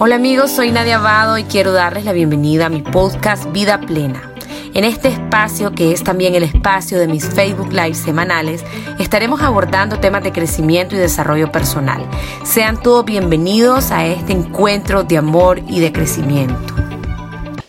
Hola 0.00 0.14
amigos, 0.14 0.52
soy 0.52 0.70
Nadia 0.70 0.98
Abado 0.98 1.38
y 1.38 1.42
quiero 1.42 1.72
darles 1.72 2.04
la 2.04 2.12
bienvenida 2.12 2.66
a 2.66 2.68
mi 2.68 2.82
podcast 2.82 3.50
Vida 3.50 3.80
Plena. 3.80 4.32
En 4.72 4.84
este 4.84 5.08
espacio, 5.08 5.72
que 5.72 5.90
es 5.90 6.04
también 6.04 6.36
el 6.36 6.44
espacio 6.44 7.00
de 7.00 7.08
mis 7.08 7.28
Facebook 7.28 7.72
Live 7.72 7.94
semanales, 7.94 8.64
estaremos 9.00 9.42
abordando 9.42 9.98
temas 9.98 10.22
de 10.22 10.30
crecimiento 10.30 10.94
y 10.94 10.98
desarrollo 10.98 11.50
personal. 11.50 12.00
Sean 12.44 12.80
todos 12.80 13.04
bienvenidos 13.06 13.90
a 13.90 14.06
este 14.06 14.34
encuentro 14.34 15.02
de 15.02 15.18
amor 15.18 15.58
y 15.66 15.80
de 15.80 15.92
crecimiento. 15.92 16.76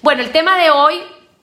Bueno, 0.04 0.21
el 0.21 0.32
tema 0.32 0.55
de 0.59 0.70
hoy 0.70 0.98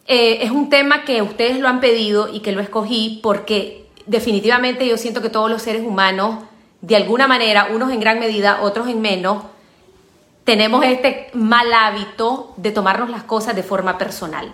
eh, 0.06 0.38
es 0.42 0.52
un 0.52 0.70
tema 0.70 1.02
que 1.02 1.20
ustedes 1.20 1.58
lo 1.58 1.66
han 1.66 1.80
pedido 1.80 2.32
y 2.32 2.42
que 2.42 2.52
lo 2.52 2.60
escogí 2.60 3.18
porque 3.24 3.88
definitivamente 4.06 4.86
yo 4.86 4.96
siento 4.98 5.20
que 5.20 5.30
todos 5.30 5.50
los 5.50 5.62
seres 5.62 5.82
humanos, 5.84 6.44
de 6.80 6.94
alguna 6.94 7.26
manera, 7.26 7.70
unos 7.74 7.90
en 7.90 7.98
gran 7.98 8.20
medida, 8.20 8.60
otros 8.62 8.86
en 8.86 9.00
menos, 9.00 9.42
tenemos 10.46 10.84
este 10.84 11.28
mal 11.34 11.74
hábito 11.74 12.54
de 12.56 12.70
tomarnos 12.70 13.10
las 13.10 13.24
cosas 13.24 13.56
de 13.56 13.64
forma 13.64 13.98
personal. 13.98 14.52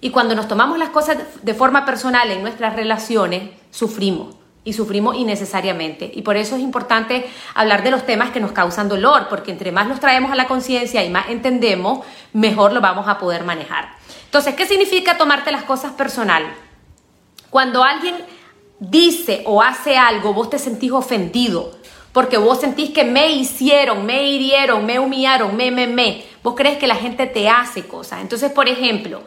Y 0.00 0.08
cuando 0.08 0.34
nos 0.34 0.48
tomamos 0.48 0.78
las 0.78 0.88
cosas 0.88 1.18
de 1.42 1.54
forma 1.54 1.84
personal 1.84 2.30
en 2.30 2.40
nuestras 2.40 2.74
relaciones, 2.74 3.50
sufrimos 3.70 4.34
y 4.64 4.72
sufrimos 4.72 5.14
innecesariamente. 5.14 6.10
Y 6.14 6.22
por 6.22 6.38
eso 6.38 6.56
es 6.56 6.62
importante 6.62 7.26
hablar 7.54 7.82
de 7.82 7.90
los 7.90 8.06
temas 8.06 8.30
que 8.30 8.40
nos 8.40 8.52
causan 8.52 8.88
dolor, 8.88 9.26
porque 9.28 9.50
entre 9.50 9.72
más 9.72 9.88
los 9.88 10.00
traemos 10.00 10.32
a 10.32 10.36
la 10.36 10.48
conciencia 10.48 11.04
y 11.04 11.10
más 11.10 11.28
entendemos, 11.28 12.06
mejor 12.32 12.72
lo 12.72 12.80
vamos 12.80 13.06
a 13.06 13.18
poder 13.18 13.44
manejar. 13.44 13.90
Entonces, 14.24 14.54
¿qué 14.54 14.66
significa 14.66 15.18
tomarte 15.18 15.52
las 15.52 15.64
cosas 15.64 15.92
personal? 15.92 16.44
Cuando 17.50 17.84
alguien 17.84 18.16
dice 18.80 19.42
o 19.44 19.60
hace 19.60 19.98
algo, 19.98 20.32
vos 20.32 20.48
te 20.48 20.58
sentís 20.58 20.92
ofendido, 20.92 21.72
porque 22.16 22.38
vos 22.38 22.58
sentís 22.58 22.92
que 22.92 23.04
me 23.04 23.30
hicieron, 23.30 24.06
me 24.06 24.26
hirieron, 24.26 24.86
me 24.86 24.98
humillaron, 24.98 25.54
me, 25.54 25.70
me, 25.70 25.86
me. 25.86 26.24
Vos 26.42 26.54
crees 26.56 26.78
que 26.78 26.86
la 26.86 26.96
gente 26.96 27.26
te 27.26 27.46
hace 27.46 27.86
cosas. 27.86 28.22
Entonces, 28.22 28.50
por 28.52 28.70
ejemplo, 28.70 29.22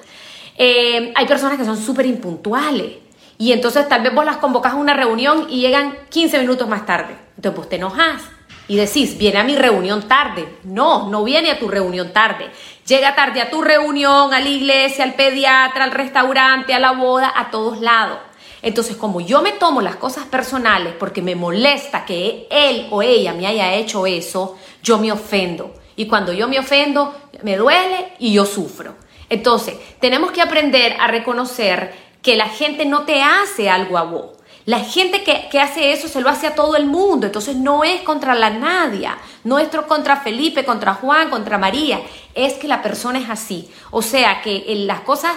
eh, 0.58 1.14
hay 1.16 1.28
personas 1.28 1.60
que 1.60 1.66
son 1.66 1.78
súper 1.78 2.08
impuntuales. 2.08 2.94
Y 3.38 3.52
entonces 3.52 3.88
tal 3.88 4.02
vez 4.02 4.12
vos 4.16 4.26
las 4.26 4.38
convocas 4.38 4.74
a 4.74 4.76
una 4.76 4.96
reunión 4.96 5.46
y 5.52 5.62
llegan 5.62 6.00
15 6.10 6.40
minutos 6.40 6.68
más 6.68 6.88
tarde. 6.88 7.16
Entonces 7.36 7.56
vos 7.60 7.70
te 7.70 7.76
enojas 7.76 8.24
y 8.68 8.76
decís, 8.76 9.20
viene 9.20 9.38
a 9.38 9.44
mi 9.44 9.56
reunión 9.56 10.08
tarde. 10.08 10.58
No, 10.64 11.10
no 11.12 11.24
viene 11.24 11.52
a 11.52 11.60
tu 11.60 11.68
reunión 11.68 12.12
tarde. 12.12 12.50
Llega 12.88 13.14
tarde 13.14 13.44
a 13.44 13.52
tu 13.52 13.62
reunión, 13.62 14.34
a 14.34 14.40
la 14.40 14.50
iglesia, 14.50 15.04
al 15.04 15.14
pediatra, 15.14 15.84
al 15.84 15.92
restaurante, 15.92 16.74
a 16.74 16.80
la 16.80 16.94
boda, 16.94 17.32
a 17.36 17.52
todos 17.52 17.82
lados. 17.82 18.18
Entonces, 18.62 18.98
como 18.98 19.22
yo 19.22 19.42
me 19.42 19.54
tomo 19.54 19.82
las 19.82 19.96
cosas 19.96 20.26
personales 20.26 20.94
porque 21.00 21.22
me 21.22 21.36
molesta 21.36 22.06
que 22.06 22.48
él 22.50 22.88
o 22.92 23.02
ella 23.02 23.34
me 23.34 23.48
haya 23.48 23.74
hecho 23.76 24.06
eso, 24.06 24.58
yo 24.84 24.98
me 24.98 25.12
ofendo. 25.12 25.74
Y 25.96 26.08
cuando 26.08 26.34
yo 26.34 26.48
me 26.48 26.60
ofendo, 26.60 27.14
me 27.44 27.58
duele 27.58 28.14
y 28.20 28.34
yo 28.34 28.46
sufro. 28.46 28.96
Entonces, 29.30 29.76
tenemos 30.00 30.32
que 30.32 30.42
aprender 30.42 30.96
a 31.00 31.08
reconocer 31.08 31.94
que 32.22 32.36
la 32.36 32.50
gente 32.50 32.86
no 32.86 33.04
te 33.04 33.22
hace 33.22 33.70
algo 33.70 33.98
a 33.98 34.04
vos. 34.04 34.32
La 34.66 34.82
gente 34.82 35.24
que, 35.24 35.60
hace 35.60 35.94
eso 35.94 36.08
se 36.08 36.22
lo 36.22 36.30
hace 36.30 36.46
a 36.46 36.54
todo 36.54 36.76
el 36.76 36.86
mundo, 36.86 37.26
entonces 37.26 37.56
no 37.56 37.84
es 37.84 38.02
contra 38.02 38.36
la 38.36 38.52
Nadia, 38.52 39.18
no 39.44 39.58
es 39.58 39.68
contra 39.88 40.18
Felipe, 40.18 40.64
contra 40.64 40.94
Juan, 40.94 41.32
contra 41.32 41.58
María, 41.58 42.02
es 42.36 42.54
que 42.54 42.68
la 42.68 42.84
persona 42.84 43.18
es 43.18 43.30
así. 43.30 43.72
O 43.90 44.04
sea 44.04 44.42
que 44.42 44.64
las 44.86 45.00
cosas 45.02 45.34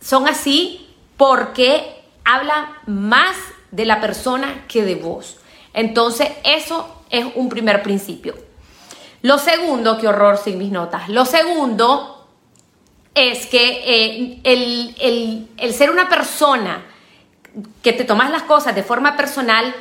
son 0.00 0.28
así 0.28 0.94
porque 1.16 1.97
habla 2.28 2.74
más 2.86 3.36
de 3.70 3.86
la 3.86 4.00
persona 4.00 4.64
que 4.68 4.84
de 4.84 4.94
vos. 4.94 5.38
Entonces, 5.72 6.28
eso 6.44 7.02
es 7.10 7.26
un 7.34 7.48
primer 7.48 7.82
principio. 7.82 8.36
Lo 9.22 9.38
segundo, 9.38 9.98
qué 9.98 10.08
horror 10.08 10.36
sin 10.36 10.58
mis 10.58 10.70
notas. 10.70 11.08
Lo 11.08 11.24
segundo 11.24 12.26
es 13.14 13.46
que 13.46 13.82
eh, 13.84 14.40
el, 14.44 15.72
ser 15.72 15.90
una 15.90 16.08
persona 16.08 16.84
que 17.82 17.92
te 17.92 18.04
tomas 18.04 18.30
las 18.30 18.42
cosas 18.42 18.74
de 18.74 18.82
forma 18.82 19.16
personal, 19.16 19.74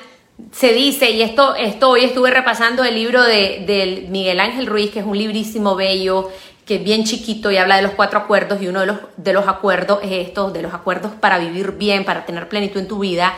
se 0.52 0.74
dice, 0.74 1.12
y 1.12 1.24
esto, 1.24 1.56
esto 1.56 1.90
hoy 1.90 2.06
estuve 2.06 2.32
repasando 2.32 2.84
el 2.84 2.96
libro 2.96 3.24
de, 3.24 3.64
de 3.68 4.08
Miguel 4.10 4.40
Ángel 4.40 4.68
Ruiz, 4.68 4.92
que 4.92 5.00
es 5.00 5.06
un 5.06 5.18
librísimo 5.18 5.76
bello, 5.76 6.32
que 6.68 6.76
es 6.76 6.84
bien 6.84 7.06
chiquito 7.06 7.50
y 7.50 7.58
habla 7.58 7.78
de 7.78 7.82
los 7.82 7.94
cuatro 7.94 8.20
acuerdos 8.20 8.62
y 8.62 8.68
uno 8.68 8.82
de 8.82 8.88
los, 8.88 8.98
de 9.16 9.34
los 9.34 9.48
acuerdos 9.48 10.00
es 10.04 10.28
esto, 10.28 10.52
de 10.52 10.62
los 10.62 10.74
acuerdos 10.74 11.14
para 11.20 11.40
vivir 11.40 11.72
bien, 11.72 12.04
para 12.04 12.26
tener 12.26 12.50
plenitud 12.50 12.82
en 12.82 12.88
tu 12.88 13.00
vida. 13.00 13.34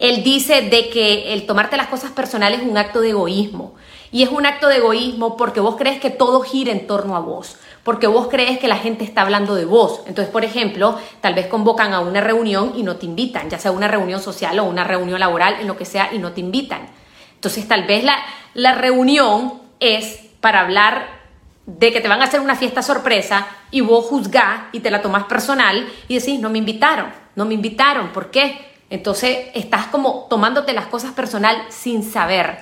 Él 0.00 0.24
dice 0.24 0.62
de 0.62 0.90
que 0.90 1.32
el 1.32 1.46
tomarte 1.46 1.76
las 1.76 1.86
cosas 1.86 2.10
personales 2.10 2.60
es 2.60 2.66
un 2.66 2.76
acto 2.76 3.00
de 3.00 3.10
egoísmo. 3.10 3.74
Y 4.10 4.22
es 4.22 4.28
un 4.28 4.46
acto 4.46 4.68
de 4.68 4.76
egoísmo 4.76 5.36
porque 5.36 5.60
vos 5.60 5.76
crees 5.76 6.00
que 6.00 6.10
todo 6.10 6.40
gira 6.40 6.70
en 6.70 6.86
torno 6.86 7.16
a 7.16 7.20
vos, 7.20 7.56
porque 7.82 8.06
vos 8.06 8.28
crees 8.28 8.58
que 8.58 8.68
la 8.68 8.76
gente 8.76 9.02
está 9.02 9.22
hablando 9.22 9.56
de 9.56 9.64
vos. 9.64 10.02
Entonces, 10.06 10.32
por 10.32 10.44
ejemplo, 10.44 10.98
tal 11.20 11.34
vez 11.34 11.46
convocan 11.46 11.92
a 11.92 12.00
una 12.00 12.20
reunión 12.20 12.74
y 12.76 12.84
no 12.84 12.96
te 12.96 13.06
invitan, 13.06 13.50
ya 13.50 13.58
sea 13.58 13.72
una 13.72 13.88
reunión 13.88 14.20
social 14.20 14.58
o 14.60 14.64
una 14.64 14.84
reunión 14.84 15.18
laboral, 15.18 15.56
en 15.60 15.66
lo 15.66 15.76
que 15.76 15.84
sea, 15.84 16.10
y 16.12 16.18
no 16.18 16.32
te 16.32 16.40
invitan. 16.40 16.88
Entonces, 17.34 17.66
tal 17.66 17.84
vez 17.84 18.04
la, 18.04 18.16
la 18.54 18.74
reunión 18.74 19.54
es 19.80 20.20
para 20.40 20.60
hablar 20.60 21.23
de 21.66 21.92
que 21.92 22.00
te 22.00 22.08
van 22.08 22.20
a 22.20 22.24
hacer 22.24 22.40
una 22.40 22.56
fiesta 22.56 22.82
sorpresa 22.82 23.46
y 23.70 23.80
vos 23.80 24.06
juzgás 24.06 24.64
y 24.72 24.80
te 24.80 24.90
la 24.90 25.00
tomás 25.00 25.24
personal 25.24 25.88
y 26.08 26.18
decís, 26.18 26.38
no 26.38 26.50
me 26.50 26.58
invitaron, 26.58 27.06
no 27.36 27.44
me 27.44 27.54
invitaron, 27.54 28.08
¿por 28.08 28.30
qué? 28.30 28.72
Entonces 28.90 29.48
estás 29.54 29.86
como 29.86 30.26
tomándote 30.28 30.72
las 30.72 30.86
cosas 30.86 31.12
personal 31.12 31.56
sin 31.70 32.02
saber. 32.02 32.58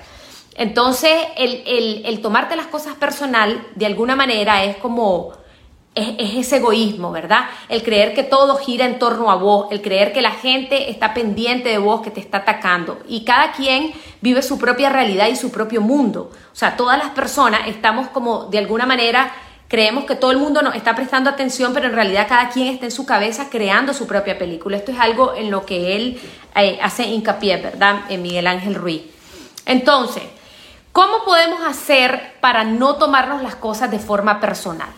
Entonces 0.54 1.12
el, 1.36 2.02
el 2.04 2.20
tomarte 2.20 2.56
las 2.56 2.66
cosas 2.66 2.94
personal 2.94 3.66
de 3.74 3.86
alguna 3.86 4.14
manera 4.14 4.64
es 4.64 4.76
como 4.76 5.32
es, 5.94 6.14
ese 6.18 6.56
egoísmo, 6.56 7.12
¿verdad? 7.12 7.46
El 7.68 7.82
creer 7.82 8.14
que 8.14 8.22
todo 8.22 8.56
gira 8.56 8.86
en 8.86 8.98
torno 8.98 9.30
a 9.30 9.36
vos, 9.36 9.66
el 9.70 9.82
creer 9.82 10.12
que 10.12 10.22
la 10.22 10.30
gente 10.30 10.90
está 10.90 11.14
pendiente 11.14 11.68
de 11.68 11.78
vos, 11.78 12.00
que 12.02 12.10
te 12.10 12.20
está 12.20 12.38
atacando. 12.38 12.98
Y 13.08 13.24
cada 13.24 13.52
quien 13.52 13.92
vive 14.20 14.42
su 14.42 14.58
propia 14.58 14.88
realidad 14.88 15.28
y 15.28 15.36
su 15.36 15.50
propio 15.50 15.80
mundo. 15.80 16.30
O 16.52 16.56
sea, 16.56 16.76
todas 16.76 16.98
las 16.98 17.10
personas 17.10 17.68
estamos 17.68 18.08
como 18.08 18.44
de 18.46 18.58
alguna 18.58 18.86
manera 18.86 19.32
creemos 19.68 20.04
que 20.04 20.16
todo 20.16 20.32
el 20.32 20.36
mundo 20.36 20.60
nos 20.60 20.74
está 20.74 20.94
prestando 20.94 21.30
atención, 21.30 21.72
pero 21.72 21.86
en 21.86 21.94
realidad 21.94 22.26
cada 22.28 22.50
quien 22.50 22.68
está 22.68 22.84
en 22.84 22.90
su 22.90 23.06
cabeza 23.06 23.48
creando 23.48 23.94
su 23.94 24.06
propia 24.06 24.38
película. 24.38 24.76
Esto 24.76 24.92
es 24.92 25.00
algo 25.00 25.34
en 25.34 25.50
lo 25.50 25.64
que 25.64 25.96
él 25.96 26.20
eh, 26.54 26.78
hace 26.82 27.04
hincapié, 27.04 27.56
¿verdad? 27.56 28.00
En 28.10 28.20
Miguel 28.20 28.46
Ángel 28.46 28.74
Ruiz. 28.74 29.02
Entonces, 29.64 30.24
¿cómo 30.92 31.24
podemos 31.24 31.62
hacer 31.66 32.34
para 32.40 32.64
no 32.64 32.96
tomarnos 32.96 33.42
las 33.42 33.56
cosas 33.56 33.90
de 33.90 33.98
forma 33.98 34.40
personal? 34.40 34.90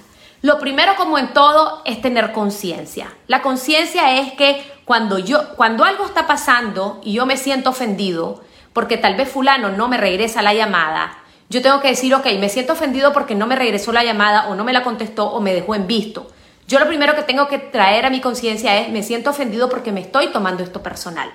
Lo 0.44 0.58
primero, 0.58 0.94
como 0.96 1.16
en 1.16 1.32
todo, 1.32 1.80
es 1.86 2.02
tener 2.02 2.32
conciencia. 2.32 3.10
La 3.28 3.40
conciencia 3.40 4.20
es 4.20 4.34
que 4.34 4.62
cuando 4.84 5.18
yo, 5.18 5.54
cuando 5.56 5.84
algo 5.84 6.04
está 6.04 6.26
pasando 6.26 7.00
y 7.02 7.14
yo 7.14 7.24
me 7.24 7.38
siento 7.38 7.70
ofendido, 7.70 8.42
porque 8.74 8.98
tal 8.98 9.14
vez 9.14 9.30
fulano 9.30 9.70
no 9.70 9.88
me 9.88 9.96
regresa 9.96 10.42
la 10.42 10.52
llamada, 10.52 11.16
yo 11.48 11.62
tengo 11.62 11.80
que 11.80 11.88
decir, 11.88 12.14
ok, 12.14 12.26
me 12.38 12.50
siento 12.50 12.74
ofendido 12.74 13.14
porque 13.14 13.34
no 13.34 13.46
me 13.46 13.56
regresó 13.56 13.90
la 13.90 14.04
llamada 14.04 14.50
o 14.50 14.54
no 14.54 14.64
me 14.64 14.74
la 14.74 14.82
contestó 14.82 15.30
o 15.30 15.40
me 15.40 15.54
dejó 15.54 15.76
en 15.76 15.86
visto. 15.86 16.30
Yo 16.68 16.78
lo 16.78 16.86
primero 16.88 17.14
que 17.14 17.22
tengo 17.22 17.48
que 17.48 17.56
traer 17.56 18.04
a 18.04 18.10
mi 18.10 18.20
conciencia 18.20 18.78
es, 18.78 18.90
me 18.90 19.02
siento 19.02 19.30
ofendido 19.30 19.70
porque 19.70 19.92
me 19.92 20.02
estoy 20.02 20.26
tomando 20.26 20.62
esto 20.62 20.82
personal. 20.82 21.32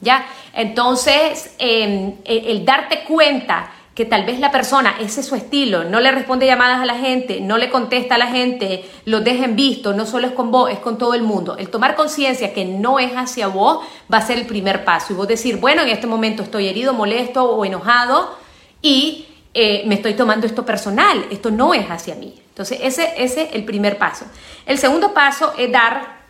¿Ya? 0.00 0.24
Entonces, 0.52 1.56
em, 1.58 2.14
el 2.24 2.64
darte 2.64 3.02
cuenta 3.02 3.72
que 3.94 4.06
tal 4.06 4.24
vez 4.24 4.40
la 4.40 4.50
persona, 4.50 4.94
ese 5.00 5.20
es 5.20 5.26
su 5.26 5.34
estilo, 5.34 5.84
no 5.84 6.00
le 6.00 6.10
responde 6.10 6.46
llamadas 6.46 6.80
a 6.80 6.86
la 6.86 6.94
gente, 6.94 7.40
no 7.40 7.58
le 7.58 7.68
contesta 7.68 8.14
a 8.14 8.18
la 8.18 8.28
gente, 8.28 8.88
lo 9.04 9.20
dejen 9.20 9.54
visto, 9.54 9.92
no 9.92 10.06
solo 10.06 10.26
es 10.26 10.32
con 10.32 10.50
vos, 10.50 10.70
es 10.70 10.78
con 10.78 10.96
todo 10.96 11.12
el 11.12 11.22
mundo. 11.22 11.56
El 11.58 11.68
tomar 11.68 11.94
conciencia 11.94 12.54
que 12.54 12.64
no 12.64 12.98
es 12.98 13.12
hacia 13.12 13.48
vos 13.48 13.84
va 14.12 14.18
a 14.18 14.26
ser 14.26 14.38
el 14.38 14.46
primer 14.46 14.84
paso. 14.84 15.12
Y 15.12 15.16
vos 15.16 15.28
decir, 15.28 15.58
bueno, 15.58 15.82
en 15.82 15.90
este 15.90 16.06
momento 16.06 16.42
estoy 16.42 16.68
herido, 16.68 16.94
molesto 16.94 17.44
o 17.44 17.64
enojado 17.66 18.34
y 18.80 19.26
eh, 19.52 19.82
me 19.86 19.96
estoy 19.96 20.14
tomando 20.14 20.46
esto 20.46 20.64
personal, 20.64 21.26
esto 21.30 21.50
no 21.50 21.74
es 21.74 21.86
hacia 21.90 22.14
mí. 22.14 22.34
Entonces, 22.48 22.78
ese, 22.82 23.12
ese 23.18 23.42
es 23.42 23.54
el 23.54 23.64
primer 23.64 23.98
paso. 23.98 24.24
El 24.64 24.78
segundo 24.78 25.12
paso 25.12 25.52
es 25.58 25.70
dar 25.70 26.22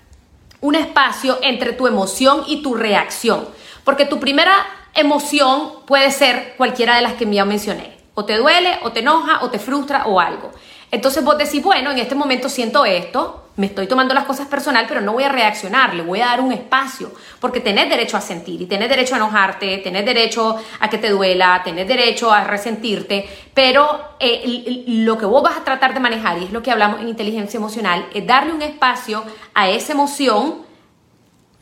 un 0.61 0.75
espacio 0.75 1.39
entre 1.43 1.75
tu 1.75 1.87
emoción 1.87 2.43
y 2.49 2.63
tu 2.63 2.75
reacción. 2.75 3.47
Porque 3.85 4.05
tu 4.05 4.19
primera 4.19 4.53
emoción 4.95 5.85
puede 5.87 6.11
ser 6.11 6.55
cualquiera 6.57 6.97
de 6.97 7.03
las 7.03 7.15
que 7.15 7.31
ya 7.33 7.45
mencioné. 7.45 7.97
O 8.15 8.25
te 8.25 8.37
duele, 8.37 8.79
o 8.83 8.93
te 8.93 9.01
enoja, 9.01 9.43
o 9.43 9.51
te 9.51 9.59
frustra, 9.59 10.07
o 10.07 10.21
algo. 10.21 10.53
Entonces 10.91 11.25
vos 11.25 11.39
decís, 11.39 11.63
bueno, 11.63 11.91
en 11.91 11.99
este 11.99 12.15
momento 12.15 12.51
siento 12.51 12.85
esto, 12.85 13.43
me 13.57 13.67
estoy 13.67 13.87
tomando 13.87 14.13
las 14.13 14.25
cosas 14.25 14.47
personal, 14.47 14.85
pero 14.87 15.01
no 15.01 15.15
voy 15.15 15.25
a 15.25 15.31
reaccionar, 15.31 15.95
le 15.95 16.03
voy 16.03 16.21
a 16.21 16.27
dar 16.27 16.43
un 16.43 16.53
espacio, 16.53 17.13
porque 17.41 17.61
tenés 17.61 17.89
derecho 17.89 18.19
a 18.19 18.21
sentir 18.21 18.61
y 18.61 18.67
tenés 18.67 18.91
derecho 18.91 19.15
a 19.15 19.17
enojarte, 19.17 19.79
tenés 19.79 20.05
derecho 20.05 20.57
a 20.81 20.91
que 20.91 20.99
te 20.99 21.09
duela, 21.09 21.63
tenés 21.65 21.89
derecho 21.89 22.31
a 22.31 22.45
resentirte, 22.45 23.27
pero 23.55 24.17
eh, 24.21 24.85
lo 24.87 25.17
que 25.17 25.25
vos 25.25 25.43
vas 25.43 25.57
a 25.57 25.65
tratar 25.65 25.95
de 25.95 26.01
manejar, 26.01 26.37
y 26.39 26.45
es 26.45 26.53
lo 26.53 26.63
que 26.63 26.71
hablamos 26.71 27.01
en 27.01 27.09
inteligencia 27.09 27.57
emocional, 27.57 28.07
es 28.13 28.27
darle 28.27 28.53
un 28.53 28.61
espacio 28.61 29.25
a 29.55 29.71
esa 29.71 29.93
emoción 29.93 30.63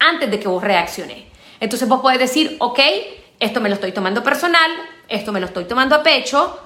antes 0.00 0.28
de 0.28 0.40
que 0.40 0.48
vos 0.48 0.62
reacciones. 0.62 1.24
Entonces 1.60 1.88
vos 1.88 2.00
podés 2.00 2.18
decir, 2.18 2.56
ok, 2.58 2.80
esto 3.40 3.60
me 3.60 3.70
lo 3.70 3.74
estoy 3.74 3.92
tomando 3.92 4.22
personal, 4.22 4.70
esto 5.08 5.32
me 5.32 5.40
lo 5.40 5.46
estoy 5.46 5.64
tomando 5.64 5.96
a 5.96 6.02
pecho, 6.02 6.60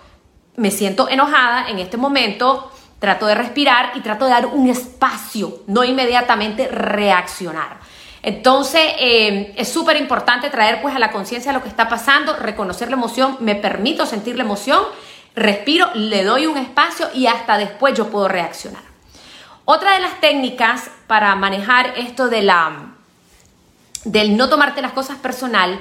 me 0.56 0.71
siento 0.71 1.09
enojada 1.09 1.69
en 1.69 1.79
este 1.79 1.97
momento, 1.97 2.71
trato 2.99 3.26
de 3.26 3.35
respirar 3.35 3.93
y 3.94 4.00
trato 4.00 4.25
de 4.25 4.32
dar 4.32 4.47
un 4.47 4.69
espacio, 4.69 5.62
no 5.69 5.85
inmediatamente 5.85 6.69
reaccionar. 6.69 7.79
Entonces, 8.23 8.82
eh, 8.99 9.55
es 9.56 9.69
súper 9.69 9.97
importante 9.97 10.50
traer 10.50 10.81
pues 10.81 10.97
a 10.97 10.99
la 10.99 11.12
conciencia 11.12 11.53
lo 11.53 11.62
que 11.62 11.69
está 11.69 11.88
pasando, 11.88 12.35
reconocer 12.37 12.88
la 12.88 12.97
emoción, 12.97 13.37
me 13.41 13.55
permito 13.55 14.06
sentir 14.06 14.37
la 14.37 14.44
emoción, 14.44 14.81
respiro, 15.37 15.91
le 15.94 16.25
doy 16.25 16.47
un 16.47 16.56
espacio 16.56 17.09
y 17.15 17.27
hasta 17.27 17.59
después 17.59 17.94
yo 17.94 18.09
puedo 18.09 18.27
reaccionar. 18.27 18.82
Otra 19.67 19.93
de 19.94 20.00
las 20.00 20.20
técnicas 20.20 20.91
para 21.06 21.35
manejar 21.37 21.94
esto 21.97 22.29
de 22.29 22.43
la, 22.43 22.94
del 24.05 24.37
no 24.37 24.49
tomarte 24.49 24.82
las 24.82 24.93
cosas 24.93 25.19
personal 25.19 25.79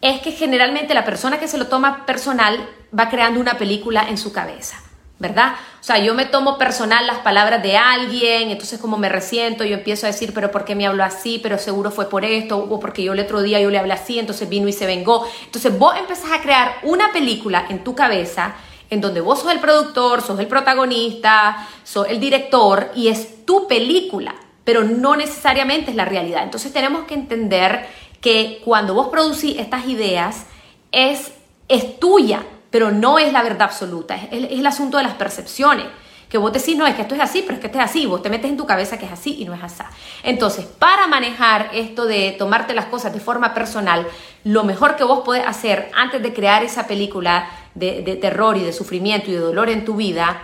es 0.00 0.20
que 0.20 0.32
generalmente 0.32 0.94
la 0.94 1.04
persona 1.04 1.38
que 1.38 1.48
se 1.48 1.58
lo 1.58 1.66
toma 1.66 2.06
personal 2.06 2.68
va 2.96 3.08
creando 3.08 3.40
una 3.40 3.58
película 3.58 4.08
en 4.08 4.18
su 4.18 4.32
cabeza. 4.32 4.82
¿verdad? 5.18 5.54
O 5.80 5.82
sea, 5.82 5.98
yo 5.98 6.14
me 6.14 6.26
tomo 6.26 6.58
personal 6.58 7.06
las 7.06 7.18
palabras 7.18 7.62
de 7.62 7.76
alguien, 7.76 8.50
entonces 8.50 8.78
como 8.78 8.98
me 8.98 9.08
resiento, 9.08 9.64
yo 9.64 9.74
empiezo 9.74 10.06
a 10.06 10.10
decir, 10.10 10.32
pero 10.32 10.52
¿por 10.52 10.64
qué 10.64 10.76
me 10.76 10.86
habló 10.86 11.02
así? 11.02 11.40
Pero 11.42 11.58
seguro 11.58 11.90
fue 11.90 12.08
por 12.08 12.24
esto, 12.24 12.56
o 12.56 12.78
porque 12.78 13.02
yo 13.02 13.14
el 13.14 13.20
otro 13.20 13.42
día 13.42 13.60
yo 13.60 13.70
le 13.70 13.78
hablé 13.78 13.94
así, 13.94 14.18
entonces 14.18 14.48
vino 14.48 14.68
y 14.68 14.72
se 14.72 14.86
vengó. 14.86 15.26
Entonces 15.44 15.76
vos 15.76 15.96
empezás 15.98 16.30
a 16.30 16.40
crear 16.40 16.76
una 16.84 17.12
película 17.12 17.66
en 17.68 17.82
tu 17.82 17.94
cabeza 17.96 18.54
en 18.90 19.00
donde 19.00 19.20
vos 19.20 19.40
sos 19.40 19.52
el 19.52 19.58
productor, 19.58 20.22
sos 20.22 20.38
el 20.38 20.46
protagonista, 20.46 21.68
sos 21.82 22.08
el 22.08 22.20
director 22.20 22.90
y 22.94 23.08
es 23.08 23.44
tu 23.44 23.66
película, 23.66 24.34
pero 24.64 24.84
no 24.84 25.16
necesariamente 25.16 25.90
es 25.90 25.96
la 25.96 26.04
realidad. 26.04 26.44
Entonces 26.44 26.72
tenemos 26.72 27.06
que 27.06 27.14
entender 27.14 27.86
que 28.20 28.60
cuando 28.64 28.94
vos 28.94 29.08
producís 29.08 29.58
estas 29.58 29.86
ideas 29.86 30.46
es, 30.92 31.32
es 31.68 31.98
tuya, 32.00 32.44
pero 32.70 32.90
no 32.90 33.18
es 33.18 33.32
la 33.32 33.42
verdad 33.42 33.62
absoluta, 33.62 34.16
es, 34.16 34.50
el 34.50 34.66
asunto 34.66 34.96
de 34.98 35.04
las 35.04 35.14
percepciones. 35.14 35.86
Que 36.28 36.36
vos 36.36 36.52
decís, 36.52 36.76
no, 36.76 36.86
es 36.86 36.94
que 36.94 37.00
esto 37.00 37.14
es 37.14 37.22
así, 37.22 37.40
pero 37.40 37.54
es 37.54 37.60
que 37.60 37.68
esto 37.68 37.78
es 37.78 37.84
así, 37.86 38.04
vos 38.04 38.20
te 38.20 38.28
metes 38.28 38.50
en 38.50 38.58
tu 38.58 38.66
cabeza 38.66 38.98
que 38.98 39.06
es 39.06 39.12
así 39.12 39.36
y 39.38 39.46
no 39.46 39.54
es 39.54 39.62
así. 39.62 39.82
Entonces, 40.22 40.66
para 40.66 41.06
manejar 41.06 41.70
esto 41.72 42.04
de 42.04 42.32
tomarte 42.38 42.74
las 42.74 42.84
cosas 42.84 43.14
de 43.14 43.20
forma 43.20 43.54
personal, 43.54 44.06
lo 44.44 44.62
mejor 44.62 44.96
que 44.96 45.04
vos 45.04 45.20
podés 45.20 45.46
hacer 45.46 45.90
antes 45.94 46.22
de 46.22 46.34
crear 46.34 46.62
esa 46.62 46.86
película 46.86 47.48
de, 47.74 48.02
terror 48.20 48.58
y 48.58 48.60
de 48.60 48.74
sufrimiento 48.74 49.30
y 49.30 49.34
de 49.34 49.40
dolor 49.40 49.70
en 49.70 49.86
tu 49.86 49.96
vida, 49.96 50.42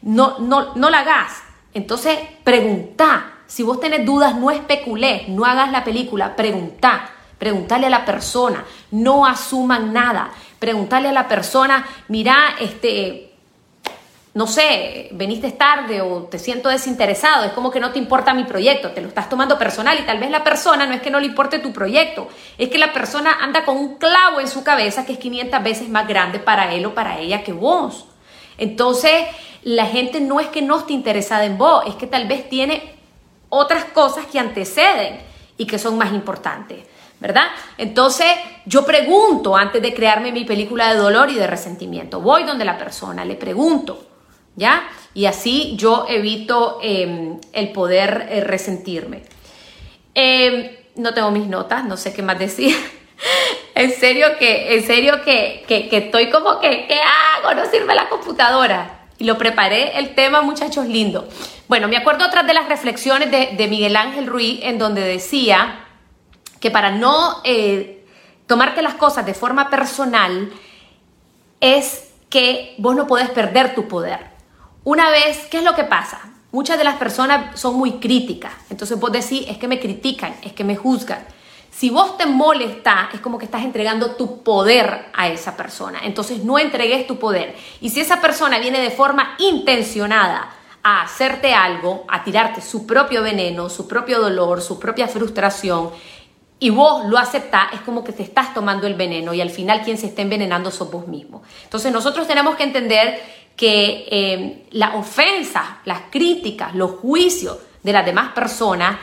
no, 0.00 0.38
no, 0.38 0.74
no 0.74 0.88
la 0.88 1.00
hagas. 1.00 1.42
Entonces, 1.74 2.18
pregunta. 2.42 3.32
Si 3.46 3.62
vos 3.62 3.78
tenés 3.78 4.06
dudas, 4.06 4.34
no 4.34 4.50
especulé, 4.50 5.26
no 5.28 5.44
hagas 5.44 5.70
la 5.70 5.84
película, 5.84 6.34
pregunta. 6.34 7.10
Preguntarle 7.38 7.86
a 7.86 7.90
la 7.90 8.04
persona, 8.04 8.64
no 8.90 9.26
asuman 9.26 9.92
nada 9.92 10.30
preguntarle 10.58 11.08
a 11.08 11.12
la 11.12 11.28
persona, 11.28 11.86
mira, 12.08 12.56
este, 12.60 13.30
no 14.34 14.46
sé, 14.46 15.08
veniste 15.12 15.52
tarde 15.52 16.00
o 16.00 16.24
te 16.24 16.38
siento 16.38 16.68
desinteresado, 16.68 17.44
es 17.44 17.52
como 17.52 17.70
que 17.70 17.80
no 17.80 17.92
te 17.92 17.98
importa 17.98 18.34
mi 18.34 18.44
proyecto, 18.44 18.90
te 18.90 19.00
lo 19.00 19.08
estás 19.08 19.28
tomando 19.28 19.58
personal 19.58 19.98
y 19.98 20.04
tal 20.04 20.18
vez 20.18 20.30
la 20.30 20.44
persona 20.44 20.86
no 20.86 20.94
es 20.94 21.02
que 21.02 21.10
no 21.10 21.20
le 21.20 21.26
importe 21.26 21.58
tu 21.58 21.72
proyecto, 21.72 22.28
es 22.58 22.68
que 22.68 22.78
la 22.78 22.92
persona 22.92 23.38
anda 23.40 23.64
con 23.64 23.76
un 23.76 23.96
clavo 23.96 24.40
en 24.40 24.48
su 24.48 24.62
cabeza 24.62 25.04
que 25.04 25.14
es 25.14 25.18
500 25.18 25.62
veces 25.62 25.88
más 25.88 26.06
grande 26.08 26.38
para 26.38 26.72
él 26.72 26.84
o 26.86 26.94
para 26.94 27.18
ella 27.18 27.42
que 27.42 27.52
vos. 27.52 28.06
Entonces, 28.58 29.26
la 29.62 29.86
gente 29.86 30.20
no 30.20 30.40
es 30.40 30.48
que 30.48 30.62
no 30.62 30.78
esté 30.78 30.94
interesada 30.94 31.44
en 31.44 31.58
vos, 31.58 31.84
es 31.86 31.94
que 31.96 32.06
tal 32.06 32.26
vez 32.26 32.48
tiene 32.48 32.94
otras 33.50 33.84
cosas 33.84 34.26
que 34.26 34.38
anteceden 34.38 35.20
y 35.58 35.66
que 35.66 35.78
son 35.78 35.98
más 35.98 36.12
importantes. 36.12 36.78
¿Verdad? 37.20 37.46
Entonces 37.78 38.26
yo 38.66 38.84
pregunto 38.84 39.56
antes 39.56 39.80
de 39.80 39.94
crearme 39.94 40.32
mi 40.32 40.44
película 40.44 40.92
de 40.92 40.98
dolor 40.98 41.30
y 41.30 41.34
de 41.34 41.46
resentimiento. 41.46 42.20
Voy 42.20 42.44
donde 42.44 42.64
la 42.64 42.76
persona, 42.76 43.24
le 43.24 43.36
pregunto, 43.36 44.06
¿ya? 44.54 44.88
Y 45.14 45.26
así 45.26 45.74
yo 45.76 46.06
evito 46.08 46.78
em, 46.82 47.40
el 47.52 47.72
poder 47.72 48.26
eh, 48.30 48.40
resentirme. 48.42 49.22
Em, 50.14 50.70
no 50.96 51.14
tengo 51.14 51.30
mis 51.30 51.46
notas, 51.46 51.84
no 51.84 51.96
sé 51.96 52.12
qué 52.12 52.22
más 52.22 52.38
decir. 52.38 52.76
en 53.74 53.92
serio 53.92 54.36
que, 54.38 54.74
en 54.74 54.86
serio 54.86 55.22
que, 55.24 55.64
estoy 55.68 56.30
como 56.30 56.60
que, 56.60 56.86
¿qué 56.86 56.98
hago? 57.00 57.54
No 57.54 57.64
sirve 57.70 57.94
la 57.94 58.08
computadora. 58.08 58.92
Y 59.18 59.24
lo 59.24 59.38
preparé 59.38 59.98
el 59.98 60.14
tema, 60.14 60.42
muchachos, 60.42 60.86
lindo. 60.86 61.26
Bueno, 61.68 61.88
me 61.88 61.96
acuerdo 61.96 62.26
otras 62.26 62.46
de 62.46 62.52
las 62.52 62.68
reflexiones 62.68 63.30
de 63.30 63.66
Miguel 63.68 63.96
Ángel 63.96 64.26
Ruiz 64.26 64.60
en 64.62 64.78
donde 64.78 65.00
decía 65.00 65.85
que 66.60 66.70
para 66.70 66.90
no 66.90 67.40
eh, 67.44 68.04
tomarte 68.46 68.82
las 68.82 68.94
cosas 68.94 69.26
de 69.26 69.34
forma 69.34 69.70
personal 69.70 70.50
es 71.60 72.12
que 72.30 72.74
vos 72.78 72.94
no 72.94 73.06
podés 73.06 73.30
perder 73.30 73.74
tu 73.74 73.88
poder. 73.88 74.30
Una 74.84 75.10
vez, 75.10 75.46
¿qué 75.50 75.58
es 75.58 75.64
lo 75.64 75.74
que 75.74 75.84
pasa? 75.84 76.20
Muchas 76.52 76.78
de 76.78 76.84
las 76.84 76.96
personas 76.96 77.58
son 77.58 77.74
muy 77.76 77.98
críticas, 77.98 78.52
entonces 78.70 78.98
vos 78.98 79.12
decís, 79.12 79.44
es 79.48 79.58
que 79.58 79.68
me 79.68 79.80
critican, 79.80 80.34
es 80.42 80.52
que 80.52 80.64
me 80.64 80.76
juzgan. 80.76 81.24
Si 81.70 81.90
vos 81.90 82.16
te 82.16 82.24
molesta, 82.24 83.10
es 83.12 83.20
como 83.20 83.36
que 83.36 83.44
estás 83.44 83.62
entregando 83.62 84.12
tu 84.12 84.42
poder 84.42 85.10
a 85.12 85.28
esa 85.28 85.58
persona. 85.58 86.00
Entonces 86.04 86.42
no 86.42 86.58
entregues 86.58 87.06
tu 87.06 87.18
poder. 87.18 87.54
Y 87.82 87.90
si 87.90 88.00
esa 88.00 88.22
persona 88.22 88.58
viene 88.58 88.80
de 88.80 88.90
forma 88.90 89.34
intencionada 89.38 90.48
a 90.82 91.02
hacerte 91.02 91.52
algo, 91.52 92.06
a 92.08 92.24
tirarte 92.24 92.62
su 92.62 92.86
propio 92.86 93.22
veneno, 93.22 93.68
su 93.68 93.86
propio 93.86 94.20
dolor, 94.20 94.62
su 94.62 94.78
propia 94.78 95.06
frustración, 95.06 95.90
y 96.58 96.70
vos 96.70 97.06
lo 97.06 97.18
aceptás, 97.18 97.72
es 97.74 97.80
como 97.80 98.02
que 98.02 98.12
te 98.12 98.22
estás 98.22 98.54
tomando 98.54 98.86
el 98.86 98.94
veneno 98.94 99.34
y 99.34 99.40
al 99.40 99.50
final 99.50 99.82
quien 99.82 99.98
se 99.98 100.06
está 100.06 100.22
envenenando 100.22 100.70
sos 100.70 100.90
vos 100.90 101.06
mismo. 101.06 101.42
Entonces 101.64 101.92
nosotros 101.92 102.26
tenemos 102.26 102.56
que 102.56 102.62
entender 102.62 103.20
que 103.56 104.06
eh, 104.10 104.66
la 104.70 104.96
ofensa, 104.96 105.78
las 105.84 106.02
críticas, 106.10 106.74
los 106.74 106.92
juicios 106.92 107.58
de 107.82 107.92
las 107.92 108.06
demás 108.06 108.32
personas 108.32 108.96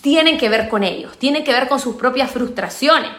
tienen 0.00 0.36
que 0.36 0.48
ver 0.48 0.68
con 0.68 0.82
ellos, 0.82 1.16
tienen 1.18 1.44
que 1.44 1.52
ver 1.52 1.68
con 1.68 1.78
sus 1.78 1.94
propias 1.96 2.30
frustraciones. 2.30 3.10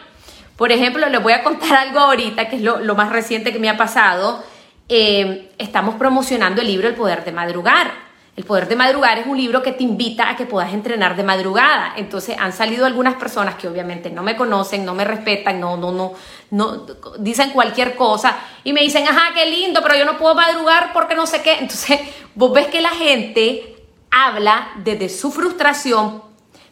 Por 0.56 0.72
ejemplo, 0.72 1.08
les 1.08 1.22
voy 1.22 1.32
a 1.32 1.42
contar 1.42 1.76
algo 1.76 2.00
ahorita, 2.00 2.48
que 2.48 2.56
es 2.56 2.62
lo, 2.62 2.94
más 2.94 3.10
reciente 3.10 3.52
que 3.52 3.58
me 3.58 3.70
ha 3.70 3.78
pasado. 3.78 4.44
Eh, 4.90 5.52
estamos 5.56 5.94
promocionando 5.94 6.60
el 6.60 6.66
libro 6.66 6.88
El 6.88 6.94
Poder 6.94 7.24
de 7.24 7.32
Madrugar. 7.32 8.09
El 8.40 8.46
poder 8.46 8.68
de 8.68 8.74
madrugar 8.74 9.18
es 9.18 9.26
un 9.26 9.36
libro 9.36 9.62
que 9.62 9.72
te 9.72 9.82
invita 9.82 10.30
a 10.30 10.34
que 10.34 10.46
puedas 10.46 10.72
entrenar 10.72 11.14
de 11.14 11.22
madrugada. 11.22 11.92
Entonces 11.98 12.38
han 12.38 12.54
salido 12.54 12.86
algunas 12.86 13.16
personas 13.16 13.56
que 13.56 13.68
obviamente 13.68 14.08
no 14.08 14.22
me 14.22 14.34
conocen, 14.34 14.82
no 14.82 14.94
me 14.94 15.04
respetan, 15.04 15.60
no, 15.60 15.76
no, 15.76 15.92
no, 15.92 16.14
no, 16.50 16.86
dicen 17.18 17.50
cualquier 17.50 17.94
cosa 17.96 18.38
y 18.64 18.72
me 18.72 18.80
dicen, 18.80 19.06
ajá, 19.06 19.34
qué 19.34 19.44
lindo, 19.44 19.82
pero 19.82 19.94
yo 19.94 20.06
no 20.06 20.16
puedo 20.16 20.34
madrugar 20.34 20.94
porque 20.94 21.14
no 21.14 21.26
sé 21.26 21.42
qué. 21.42 21.58
Entonces 21.58 22.00
vos 22.34 22.50
ves 22.50 22.68
que 22.68 22.80
la 22.80 22.88
gente 22.88 23.76
habla 24.10 24.70
desde 24.76 25.10
su 25.10 25.30
frustración, 25.30 26.22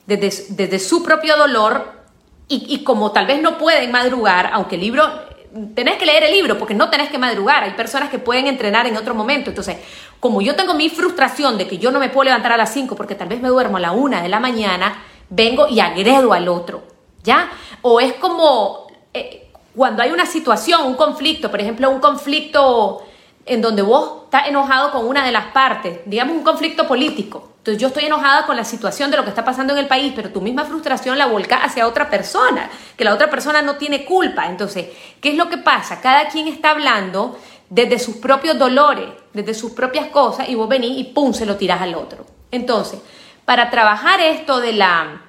desde, 0.06 0.54
desde 0.54 0.78
su 0.78 1.02
propio 1.02 1.36
dolor 1.36 2.00
y, 2.48 2.64
y 2.66 2.82
como 2.82 3.12
tal 3.12 3.26
vez 3.26 3.42
no 3.42 3.58
pueden 3.58 3.90
madrugar, 3.90 4.48
aunque 4.54 4.76
el 4.76 4.80
libro 4.80 5.27
tenés 5.74 5.96
que 5.96 6.06
leer 6.06 6.24
el 6.24 6.32
libro 6.32 6.58
porque 6.58 6.74
no 6.74 6.90
tenés 6.90 7.10
que 7.10 7.18
madrugar. 7.18 7.64
Hay 7.64 7.72
personas 7.72 8.10
que 8.10 8.18
pueden 8.18 8.46
entrenar 8.46 8.86
en 8.86 8.96
otro 8.96 9.14
momento. 9.14 9.50
Entonces, 9.50 9.76
como 10.20 10.40
yo 10.40 10.56
tengo 10.56 10.74
mi 10.74 10.88
frustración 10.88 11.58
de 11.58 11.66
que 11.66 11.78
yo 11.78 11.90
no 11.90 11.98
me 11.98 12.08
puedo 12.08 12.24
levantar 12.24 12.52
a 12.52 12.56
las 12.56 12.72
5 12.72 12.94
porque 12.96 13.14
tal 13.14 13.28
vez 13.28 13.40
me 13.40 13.48
duermo 13.48 13.76
a 13.76 13.80
la 13.80 13.92
1 13.92 14.22
de 14.22 14.28
la 14.28 14.40
mañana, 14.40 15.02
vengo 15.30 15.68
y 15.68 15.80
agredo 15.80 16.32
al 16.32 16.48
otro, 16.48 16.82
¿ya? 17.22 17.50
O 17.82 18.00
es 18.00 18.14
como 18.14 18.86
eh, 19.14 19.48
cuando 19.74 20.02
hay 20.02 20.10
una 20.10 20.26
situación, 20.26 20.86
un 20.86 20.94
conflicto, 20.94 21.50
por 21.50 21.60
ejemplo, 21.60 21.90
un 21.90 22.00
conflicto 22.00 23.02
en 23.48 23.62
donde 23.62 23.82
vos 23.82 24.24
estás 24.24 24.48
enojado 24.48 24.92
con 24.92 25.06
una 25.06 25.24
de 25.24 25.32
las 25.32 25.46
partes, 25.46 26.00
digamos 26.04 26.36
un 26.36 26.44
conflicto 26.44 26.86
político. 26.86 27.52
Entonces 27.58 27.80
yo 27.80 27.88
estoy 27.88 28.04
enojada 28.04 28.46
con 28.46 28.56
la 28.56 28.64
situación 28.64 29.10
de 29.10 29.16
lo 29.16 29.24
que 29.24 29.30
está 29.30 29.44
pasando 29.44 29.72
en 29.72 29.78
el 29.78 29.86
país, 29.86 30.12
pero 30.14 30.30
tu 30.30 30.40
misma 30.40 30.64
frustración 30.64 31.18
la 31.18 31.26
volca 31.26 31.56
hacia 31.62 31.86
otra 31.86 32.08
persona, 32.08 32.70
que 32.96 33.04
la 33.04 33.12
otra 33.12 33.28
persona 33.28 33.60
no 33.62 33.76
tiene 33.76 34.04
culpa. 34.04 34.46
Entonces, 34.46 34.86
¿qué 35.20 35.30
es 35.30 35.36
lo 35.36 35.48
que 35.48 35.58
pasa? 35.58 36.00
Cada 36.00 36.28
quien 36.28 36.48
está 36.48 36.70
hablando 36.70 37.38
desde 37.68 37.98
sus 37.98 38.16
propios 38.16 38.58
dolores, 38.58 39.08
desde 39.32 39.54
sus 39.54 39.72
propias 39.72 40.06
cosas, 40.08 40.48
y 40.48 40.54
vos 40.54 40.68
venís 40.68 40.98
y 40.98 41.04
pum, 41.04 41.34
se 41.34 41.44
lo 41.44 41.56
tirás 41.56 41.82
al 41.82 41.94
otro. 41.94 42.24
Entonces, 42.50 43.00
para 43.44 43.70
trabajar 43.70 44.20
esto 44.20 44.60
de 44.60 44.72
la 44.72 45.27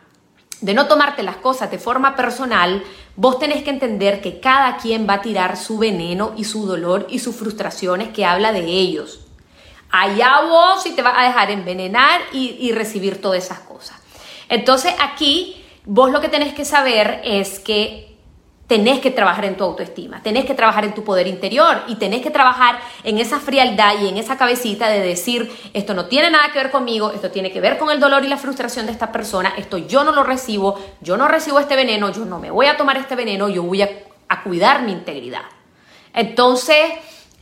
de 0.61 0.73
no 0.73 0.87
tomarte 0.87 1.23
las 1.23 1.37
cosas 1.37 1.71
de 1.71 1.79
forma 1.79 2.15
personal, 2.15 2.83
vos 3.15 3.39
tenés 3.39 3.63
que 3.63 3.69
entender 3.69 4.21
que 4.21 4.39
cada 4.39 4.77
quien 4.77 5.07
va 5.07 5.15
a 5.15 5.21
tirar 5.21 5.57
su 5.57 5.77
veneno 5.77 6.33
y 6.35 6.43
su 6.43 6.65
dolor 6.65 7.07
y 7.09 7.19
sus 7.19 7.35
frustraciones 7.35 8.09
que 8.09 8.25
habla 8.25 8.51
de 8.51 8.65
ellos. 8.65 9.21
Allá 9.91 10.41
vos 10.41 10.83
si 10.83 10.91
te 10.91 11.01
vas 11.01 11.15
a 11.17 11.23
dejar 11.23 11.49
envenenar 11.51 12.21
y, 12.33 12.57
y 12.59 12.71
recibir 12.71 13.21
todas 13.21 13.43
esas 13.43 13.59
cosas. 13.59 13.97
Entonces 14.49 14.93
aquí 14.99 15.63
vos 15.85 16.11
lo 16.11 16.21
que 16.21 16.29
tenés 16.29 16.53
que 16.53 16.65
saber 16.65 17.21
es 17.23 17.59
que 17.59 18.08
tenés 18.69 18.99
que 18.99 19.09
trabajar 19.09 19.45
en 19.45 19.57
tu 19.57 19.63
autoestima, 19.63 20.21
tenés 20.21 20.45
que 20.45 20.53
trabajar 20.53 20.85
en 20.85 20.93
tu 20.93 21.03
poder 21.03 21.25
interior 21.25 21.81
y 21.87 21.95
tenés 21.95 22.21
que 22.21 22.29
trabajar 22.29 22.79
en 23.03 23.17
esa 23.17 23.39
frialdad 23.39 23.95
y 23.99 24.07
en 24.07 24.17
esa 24.17 24.37
cabecita 24.37 24.89
de 24.89 24.99
decir, 24.99 25.51
esto 25.73 25.95
no 25.95 26.05
tiene 26.05 26.29
nada 26.29 26.51
que 26.53 26.59
ver 26.59 26.69
conmigo, 26.69 27.11
esto 27.11 27.31
tiene 27.31 27.51
que 27.51 27.61
ver 27.61 27.79
con 27.79 27.89
el 27.89 27.99
dolor 27.99 28.23
y 28.23 28.27
la 28.27 28.37
frustración 28.37 28.85
de 28.85 28.91
esta 28.91 29.11
persona, 29.11 29.53
esto 29.57 29.79
yo 29.79 30.03
no 30.03 30.11
lo 30.11 30.23
recibo, 30.23 30.79
yo 31.01 31.17
no 31.17 31.27
recibo 31.27 31.59
este 31.59 31.75
veneno, 31.75 32.11
yo 32.11 32.25
no 32.25 32.37
me 32.37 32.51
voy 32.51 32.67
a 32.67 32.77
tomar 32.77 32.95
este 32.97 33.15
veneno, 33.15 33.49
yo 33.49 33.63
voy 33.63 33.81
a, 33.81 33.89
cuidar 34.43 34.83
mi 34.83 34.91
integridad. 34.91 35.41
Entonces, 36.13 36.91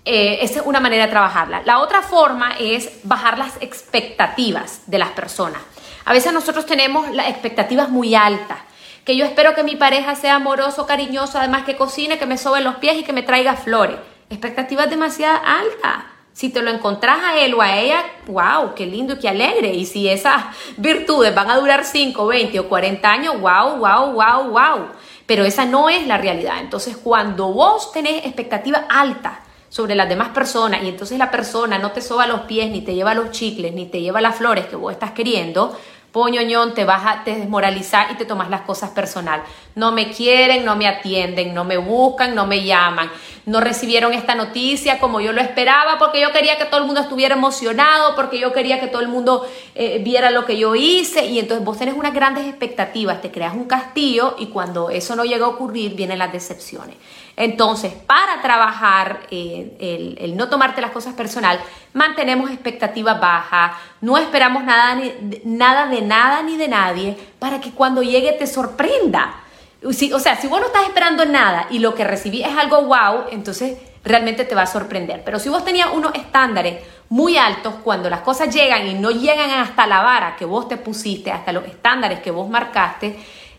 eh, 0.06 0.40
esa 0.42 0.62
es 0.62 0.66
una 0.66 0.80
manera 0.80 1.08
de 1.08 1.12
trabajarla. 1.12 1.62
La 1.66 1.80
otra 1.80 2.02
forma 2.02 2.54
es 2.58 3.02
bajar 3.04 3.38
las 3.38 3.58
expectativas 3.60 4.84
de 4.88 4.98
las 4.98 5.10
personas. 5.10 5.62
A 6.06 6.14
veces 6.14 6.32
nosotros 6.32 6.66
tenemos 6.66 7.14
las 7.14 7.28
expectativas 7.28 7.90
muy 7.90 8.16
altas, 8.16 8.60
que 9.08 9.16
yo 9.16 9.24
espero 9.24 9.56
que 9.56 9.64
mi 9.64 9.78
pareja 9.78 10.16
sea 10.16 10.36
amoroso, 10.36 10.86
cariñoso, 10.86 11.38
además 11.38 11.64
que 11.64 11.78
cocine, 11.78 12.20
que 12.20 12.26
me 12.26 12.38
sobe 12.38 12.60
los 12.60 12.76
pies 12.76 12.98
y 12.98 13.04
que 13.04 13.14
me 13.14 13.24
traiga 13.24 13.56
flores. 13.56 13.96
Expectativas 14.30 14.90
demasiado 14.90 15.40
altas. 15.46 16.04
Si 16.34 16.50
te 16.50 16.62
lo 16.62 16.70
encontrás 16.70 17.20
a 17.24 17.40
él 17.40 17.54
o 17.54 17.62
a 17.62 17.78
ella, 17.78 18.04
wow, 18.26 18.76
qué 18.76 18.86
lindo 18.86 19.14
y 19.14 19.20
qué 19.20 19.30
alegre. 19.30 19.74
Y 19.74 19.86
si 19.86 20.10
esas 20.10 20.44
virtudes 20.76 21.34
van 21.34 21.50
a 21.50 21.56
durar 21.56 21.86
5, 21.86 22.28
20 22.28 22.60
o 22.60 22.68
40 22.68 23.10
años, 23.10 23.40
wow, 23.40 23.78
wow, 23.78 24.12
wow, 24.12 24.50
wow. 24.50 24.88
Pero 25.26 25.46
esa 25.46 25.64
no 25.64 25.88
es 25.88 26.06
la 26.06 26.18
realidad. 26.18 26.58
Entonces, 26.60 26.98
cuando 26.98 27.48
vos 27.54 27.94
tenés 27.94 28.26
expectativas 28.26 28.82
altas, 28.90 29.38
sobre 29.70 29.96
las 29.96 30.08
demás 30.08 30.30
personas 30.30 30.82
y 30.84 30.88
entonces 30.88 31.18
la 31.18 31.30
persona 31.30 31.78
no 31.78 31.92
te 31.92 32.02
soba 32.02 32.26
los 32.26 32.42
pies, 32.42 32.72
ni 32.72 32.82
te 32.82 32.96
lleva 32.96 33.14
los 33.14 33.32
chicles, 33.32 33.74
ni 33.74 33.86
te 33.86 34.02
lleva 34.02 34.22
las 34.22 34.38
flores 34.38 34.66
que 34.66 34.76
vos 34.76 34.94
estás 34.94 35.12
queriendo, 35.12 35.78
poñoñón, 36.12 36.74
te 36.74 36.86
vas 36.86 37.04
a 37.06 37.24
desmoralizar 37.24 38.12
y 38.12 38.16
te 38.16 38.26
tomas 38.26 38.50
las 38.50 38.62
cosas 38.62 38.92
personal. 38.92 39.44
No 39.76 39.92
me 39.92 40.12
quieren, 40.12 40.66
no 40.66 40.76
me 40.76 40.88
atienden, 40.88 41.54
no 41.54 41.64
me 41.64 41.78
buscan, 41.78 42.34
no 42.34 42.48
me 42.48 42.64
llaman, 42.64 43.12
no 43.46 43.62
recibieron 43.62 44.14
esta 44.14 44.34
noticia 44.34 45.00
como 45.00 45.22
yo 45.22 45.32
lo 45.32 45.42
esperaba 45.42 45.98
porque 46.00 46.20
yo 46.20 46.32
quería 46.32 46.58
que 46.58 46.66
todo 46.66 46.80
el 46.80 46.86
mundo 46.86 47.02
estuviera 47.02 47.36
emocionado, 47.36 48.16
porque 48.16 48.40
yo 48.40 48.52
quería 48.52 48.80
que 48.80 48.88
todo 48.88 49.02
el 49.02 49.08
mundo 49.08 49.48
eh, 49.76 50.02
viera 50.04 50.32
lo 50.32 50.46
que 50.46 50.58
yo 50.58 50.76
hice 50.76 51.26
y 51.26 51.40
entonces 51.40 51.64
vos 51.64 51.78
tenés 51.78 51.96
unas 51.96 52.14
grandes 52.14 52.48
expectativas, 52.48 53.22
te 53.22 53.32
creas 53.32 53.54
un 53.54 53.66
castillo 53.66 54.36
y 54.40 54.48
cuando 54.48 54.90
eso 54.90 55.16
no 55.16 55.24
llega 55.24 55.46
a 55.46 55.50
ocurrir 55.50 55.96
vienen 55.96 56.20
las 56.20 56.32
decepciones. 56.32 56.96
Entonces, 57.40 57.94
para 57.94 58.42
trabajar 58.42 59.28
eh, 59.30 60.18
el, 60.20 60.36
no 60.36 60.50
tomarte 60.50 60.82
las 60.82 60.90
cosas 60.90 61.14
personal, 61.14 61.60
mantenemos 61.94 62.50
expectativas 62.50 63.22
bajas, 63.22 63.74
no 64.02 64.18
esperamos 64.18 64.64
nada, 64.64 65.00
nada 65.46 65.86
de 65.86 66.02
nada 66.02 66.42
ni 66.42 66.58
de 66.58 66.68
nadie 66.68 67.16
para 67.38 67.62
que 67.62 67.72
cuando 67.72 68.02
llegue 68.02 68.32
te 68.34 68.48
sorprenda. 68.48 69.36
o 69.84 69.94
sea, 70.20 70.36
si 70.36 70.48
vos 70.48 70.60
no 70.60 70.66
estás 70.66 70.88
esperando 70.88 71.26
nada 71.26 71.68
y 71.70 71.78
lo 71.78 71.94
que 71.94 72.04
recibí 72.04 72.42
es 72.42 72.58
algo 72.58 72.82
wow, 72.82 73.26
entonces 73.30 73.78
realmente 74.04 74.44
te 74.44 74.56
va 74.56 74.64
a 74.64 74.68
sorprender. 74.68 75.22
Pero 75.24 75.38
si 75.38 75.50
vos 75.50 75.64
tenías 75.64 75.90
unos 75.94 76.16
estándares 76.16 76.84
muy 77.10 77.38
altos, 77.38 77.76
cuando 77.84 78.10
las 78.10 78.22
cosas 78.22 78.52
llegan 78.52 78.88
y 78.88 78.96
no 78.96 79.12
llegan 79.12 79.52
hasta 79.52 79.86
la 79.86 80.02
vara 80.02 80.36
que 80.38 80.46
vos 80.46 80.68
te 80.68 80.78
pusiste, 80.78 81.32
hasta 81.32 81.52
los 81.52 81.66
estándares 81.66 82.20
que 82.22 82.32
vos 82.32 82.50
marcaste, 82.50 83.16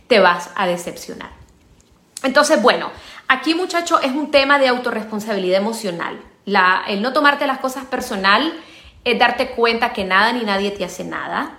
te 0.09 0.19
vas 0.19 0.51
a 0.57 0.67
decepcionar. 0.67 1.31
Entonces, 2.25 2.61
bueno, 2.61 2.91
Aquí, 3.31 3.55
muchacho, 3.55 4.01
es 4.01 4.13
un 4.13 4.31
tema 4.31 4.59
de 4.59 4.69
autorresponsabilidad 4.69 5.59
emocional. 5.59 6.19
el 6.89 7.03
no 7.03 7.13
tomarte 7.13 7.47
las 7.47 7.59
cosas 7.59 7.85
personal 7.85 8.55
es 9.05 9.19
darte 9.19 9.51
cuenta 9.51 9.93
que 9.93 10.05
nada 10.05 10.33
ni 10.33 10.45
nadie 10.45 10.71
te 10.71 10.83
hace 10.83 11.05
nada, 11.05 11.59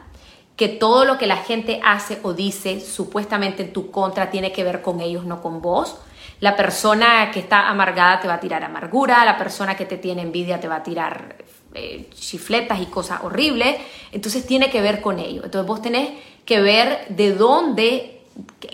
que 0.56 0.68
todo 0.68 1.06
lo 1.06 1.20
que 1.20 1.28
la 1.28 1.38
gente 1.38 1.80
hace 1.86 2.20
o 2.24 2.34
dice 2.34 2.80
supuestamente 2.82 3.62
en 3.62 3.72
tu 3.72 3.92
contra 3.92 4.32
tiene 4.32 4.52
que 4.52 4.64
ver 4.64 4.82
con 4.82 5.00
ellos, 5.00 5.26
no 5.26 5.44
con 5.44 5.62
vos. 5.62 5.96
La 6.40 6.56
persona 6.56 7.30
que 7.30 7.40
está 7.40 7.70
amargada 7.70 8.20
te 8.20 8.28
va 8.28 8.36
a 8.36 8.40
tirar 8.40 8.64
amargura, 8.64 9.24
la 9.24 9.38
persona 9.38 9.78
que 9.78 9.86
te 9.86 9.98
tiene 9.98 10.24
envidia 10.24 10.60
te 10.60 10.68
va 10.68 10.78
a 10.78 10.84
tirar 10.84 11.36
eh, 11.76 12.10
chifletas 12.16 12.82
y 12.82 12.88
cosas 12.88 13.20
horribles. 13.24 13.78
Entonces 14.12 14.48
tiene 14.48 14.72
que 14.72 14.82
ver 14.82 15.02
con 15.02 15.20
ellos. 15.20 15.46
Entonces 15.46 15.68
vos 15.68 15.84
tenés 15.84 16.10
que 16.46 16.62
ver 16.62 17.06
de 17.10 17.34
dónde, 17.34 18.22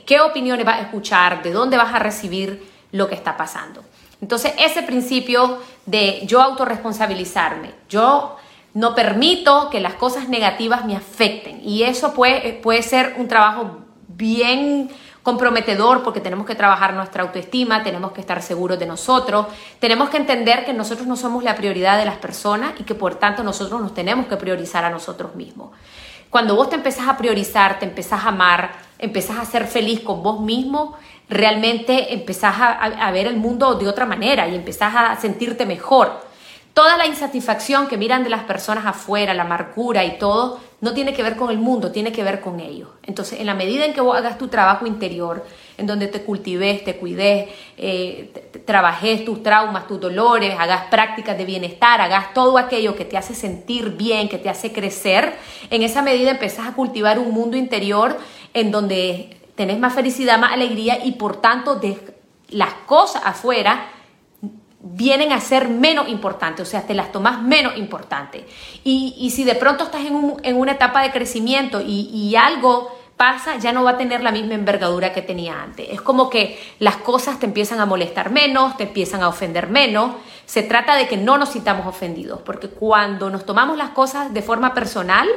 qué 0.06 0.22
opiniones 0.22 0.66
vas 0.66 0.80
a 0.80 0.84
escuchar, 0.84 1.44
de 1.44 1.52
dónde 1.52 1.75
vas 1.75 1.94
a 1.94 2.00
recibir 2.00 2.75
lo 2.96 3.08
que 3.08 3.16
está 3.16 3.36
pasando. 3.36 3.84
Entonces, 4.22 4.54
ese 4.58 4.82
principio 4.84 5.60
de 5.86 6.22
yo 6.25 6.42
autorresponsabilizarme, 6.42 7.74
yo 7.90 8.38
no 8.74 8.96
permito 8.96 9.70
que 9.70 9.80
las 9.80 9.96
cosas 9.96 10.30
negativas 10.30 10.86
me 10.86 10.96
afecten. 10.96 11.62
Y 11.64 11.84
eso 11.84 12.14
puede, 12.14 12.54
puede 12.54 12.82
ser 12.82 13.16
un 13.18 13.28
trabajo 13.28 13.80
bien 14.08 14.90
comprometedor 15.24 16.04
porque 16.04 16.22
tenemos 16.22 16.46
que 16.46 16.56
trabajar 16.56 16.94
nuestra 16.94 17.24
autoestima, 17.24 17.84
tenemos 17.84 18.12
que 18.12 18.22
estar 18.22 18.42
seguros 18.42 18.78
de 18.78 18.86
nosotros, 18.86 19.48
tenemos 19.80 20.10
que 20.10 20.18
entender 20.18 20.66
que 20.66 20.74
nosotros 20.74 21.08
no 21.08 21.16
somos 21.16 21.44
la 21.44 21.56
prioridad 21.56 21.98
de 21.98 22.06
las 22.06 22.18
personas 22.18 22.74
y 22.80 22.84
que 22.84 22.96
por 22.96 23.16
tanto 23.16 23.44
nosotros 23.44 23.82
nos 23.82 23.94
tenemos 23.94 24.28
que 24.28 24.38
priorizar 24.38 24.86
a 24.86 24.90
nosotros 24.90 25.36
mismos. 25.36 25.72
Cuando 26.36 26.58
vos 26.58 26.70
te 26.70 26.75
empezás 26.75 27.08
a 27.08 27.15
priorizar, 27.15 27.80
te 27.80 27.86
empezás 27.86 28.25
a 28.25 28.27
amar, 28.27 28.72
empezás 29.00 29.38
a 29.38 29.46
ser 29.46 29.68
feliz 29.68 30.01
con 30.01 30.22
vos 30.22 30.42
mismo, 30.42 30.98
realmente 31.30 32.13
empezás 32.13 32.56
a, 32.60 33.12
ver 33.12 33.27
el 33.27 33.38
mundo 33.38 33.75
de 33.75 33.88
otra 33.88 34.06
manera 34.06 34.46
y 34.46 34.54
empezás 34.54 34.94
a 34.98 35.15
sentirte 35.15 35.65
mejor. 35.65 36.25
Toda 36.75 36.98
la 36.98 37.08
insatisfacción 37.08 37.88
que 37.88 37.96
miran 37.96 38.25
de 38.25 38.29
las 38.29 38.44
personas 38.44 38.86
afuera, 38.86 39.34
la 39.34 39.44
amargura 39.44 40.03
y 40.03 40.17
todo, 40.17 40.60
no 40.82 40.94
tiene 40.94 41.13
que 41.13 41.24
ver 41.24 41.38
con 41.38 41.50
el 41.50 41.58
mundo, 41.58 41.94
tiene 41.94 42.12
que 42.12 42.22
ver 42.22 42.41
con 42.41 42.60
ellos. 42.60 42.89
Entonces, 43.03 43.39
en 43.39 43.46
la 43.46 43.53
medida 43.53 43.86
en 43.86 43.94
que 43.94 44.01
vos 44.01 44.17
hagas 44.17 44.38
tu 44.38 44.50
trabajo 44.50 44.86
interior, 44.86 45.46
en 45.77 45.88
donde 45.88 46.10
te 46.10 46.24
cultives, 46.24 46.84
te 46.84 46.98
cuides, 46.98 47.48
eh, 47.77 48.62
trabajes 48.65 49.24
tus 49.24 49.41
traumas, 49.41 49.88
tus 49.88 50.01
dolores, 50.01 50.53
hagas 50.60 50.88
prácticas 50.91 51.38
de 51.38 51.46
bienestar, 51.46 52.01
hagas 52.01 52.34
todo 52.34 52.58
aquello 52.58 52.94
que 52.98 53.05
te 53.05 53.15
hace 53.15 53.36
sentir 53.36 53.91
bien, 53.91 54.27
que 54.27 54.38
te 54.38 54.50
hace 54.50 54.74
crecer, 54.74 55.34
en 55.70 55.82
esa 55.82 56.01
medida 56.01 56.32
empezás 56.32 56.67
a 56.67 56.74
cultivar 56.74 57.20
un 57.20 57.32
mundo 57.32 57.55
interior 57.55 58.20
en 58.53 58.72
donde 58.72 59.38
tenés 59.55 59.79
más 59.79 59.94
felicidad, 59.94 60.38
más 60.39 60.51
alegría 60.51 61.05
y 61.05 61.13
por 61.13 61.38
tanto 61.38 61.75
de 61.75 61.98
las 62.50 62.74
cosas 62.86 63.22
afuera 63.24 63.91
vienen 64.88 65.32
a 65.32 65.42
ser 65.42 65.68
menos 65.68 66.08
importantes, 66.10 66.68
o 66.68 66.70
sea, 66.70 66.84
te 66.84 66.94
las 66.94 67.12
tomas 67.12 67.42
menos 67.42 67.75
importantes. 67.75 68.44
Y, 68.84 69.32
si 69.32 69.44
de 69.44 69.56
pronto 69.56 69.86
estás 69.86 70.01
en, 70.06 70.56
una 70.56 70.74
etapa 70.74 71.01
de 71.01 71.12
crecimiento 71.12 71.82
y, 71.82 72.36
algo 72.36 72.96
pasa, 73.18 73.58
ya 73.58 73.72
no 73.72 73.84
va 73.84 73.92
a 73.92 73.98
tener 73.98 74.22
la 74.22 74.32
misma 74.32 74.54
envergadura 74.54 75.12
que 75.12 75.24
tenía 75.24 75.63
antes. 75.63 75.88
Es 75.89 76.01
como 76.01 76.30
que 76.30 76.60
las 76.80 76.98
cosas 76.98 77.39
te 77.39 77.48
empiezan 77.48 77.80
a 77.80 77.86
molestar 77.88 78.30
menos, 78.30 78.77
te 78.77 78.84
empiezan 78.84 79.24
a 79.24 79.30
ofender 79.30 79.70
menos. 79.70 80.12
Se 80.46 80.62
trata 80.62 80.96
de 80.96 81.08
que 81.08 81.18
no 81.18 81.38
nos 81.39 81.50
sintamos 81.50 81.88
ofendidos, 81.88 82.42
porque 82.42 82.68
cuando 82.68 83.32
nos 83.32 83.46
tomamos 83.46 83.77
las 83.77 83.89
cosas 83.89 84.34
de 84.34 84.42
forma 84.44 84.75
personal, 84.75 85.27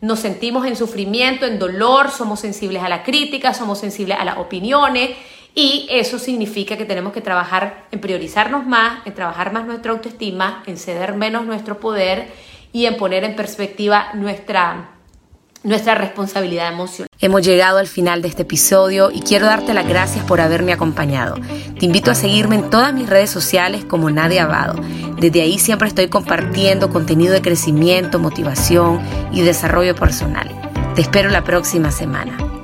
nos 0.00 0.18
sentimos 0.18 0.66
en 0.66 0.74
sufrimiento, 0.74 1.46
en 1.46 1.60
dolor, 1.60 2.10
somos 2.10 2.40
sensibles 2.40 2.82
a 2.82 2.88
la 2.88 3.04
crítica, 3.04 3.54
somos 3.54 3.78
sensibles 3.78 4.18
a 4.18 4.24
las 4.24 4.38
opiniones 4.38 5.10
y 5.54 5.86
eso 5.90 6.18
significa 6.18 6.76
que 6.76 6.84
tenemos 6.84 7.12
que 7.12 7.20
trabajar 7.20 7.86
en 7.90 8.00
priorizarnos 8.00 8.66
más, 8.66 9.04
en 9.06 9.14
trabajar 9.14 9.52
más 9.52 9.66
nuestra 9.66 9.92
autoestima, 9.92 10.62
en 10.66 10.76
ceder 10.76 11.14
menos 11.14 11.44
nuestro 11.44 11.78
poder 11.80 12.28
y 12.72 12.86
en 12.86 12.96
poner 12.96 13.24
en 13.24 13.34
perspectiva 13.34 14.08
nuestra, 14.14 14.90
nuestra 15.64 15.94
responsabilidad 15.94 16.72
emocional. 16.72 17.08
Hemos 17.20 17.44
llegado 17.44 17.78
al 17.78 17.88
final 17.88 18.22
de 18.22 18.28
este 18.28 18.42
episodio 18.42 19.10
y 19.10 19.20
quiero 19.20 19.46
darte 19.46 19.74
las 19.74 19.86
gracias 19.86 20.24
por 20.24 20.40
haberme 20.40 20.72
acompañado. 20.72 21.36
Te 21.78 21.84
invito 21.84 22.10
a 22.10 22.14
seguirme 22.14 22.54
en 22.54 22.70
todas 22.70 22.94
mis 22.94 23.10
redes 23.10 23.30
sociales 23.30 23.84
como 23.84 24.08
Nadia 24.08 24.44
Abado. 24.44 24.80
Desde 25.18 25.42
ahí 25.42 25.58
siempre 25.58 25.88
estoy 25.88 26.08
compartiendo 26.08 26.88
contenido 26.88 27.34
de 27.34 27.42
crecimiento, 27.42 28.18
motivación 28.18 29.00
y 29.32 29.42
desarrollo 29.42 29.94
personal. 29.94 30.48
Te 30.94 31.02
espero 31.02 31.28
la 31.28 31.44
próxima 31.44 31.90
semana. 31.90 32.59